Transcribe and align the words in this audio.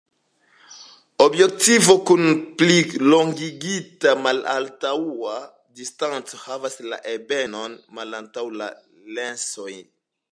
Objektivo 1.23 1.95
kun 2.09 2.23
plilongigita 2.61 4.13
malantaŭa 4.23 5.35
distanco 5.81 6.41
havas 6.45 6.79
la 6.95 6.99
ebenon 7.13 7.77
malantaŭ 7.99 8.47
la 8.63 8.71
lensoj. 9.19 9.71